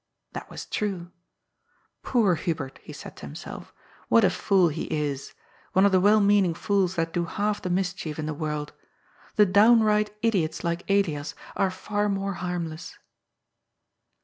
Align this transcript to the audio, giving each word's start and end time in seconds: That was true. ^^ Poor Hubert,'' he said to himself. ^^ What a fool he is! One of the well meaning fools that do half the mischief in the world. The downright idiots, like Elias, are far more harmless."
That 0.33 0.49
was 0.49 0.65
true. 0.65 0.97
^^ 1.11 1.11
Poor 2.01 2.33
Hubert,'' 2.33 2.79
he 2.81 2.91
said 2.91 3.15
to 3.17 3.25
himself. 3.27 3.71
^^ 3.73 3.75
What 4.09 4.23
a 4.23 4.31
fool 4.31 4.69
he 4.69 4.85
is! 4.85 5.35
One 5.73 5.85
of 5.85 5.91
the 5.91 5.99
well 5.99 6.19
meaning 6.19 6.55
fools 6.55 6.95
that 6.95 7.13
do 7.13 7.25
half 7.25 7.61
the 7.61 7.69
mischief 7.69 8.17
in 8.17 8.25
the 8.25 8.33
world. 8.33 8.73
The 9.35 9.45
downright 9.45 10.09
idiots, 10.23 10.63
like 10.63 10.89
Elias, 10.89 11.35
are 11.55 11.69
far 11.69 12.09
more 12.09 12.33
harmless." 12.33 12.97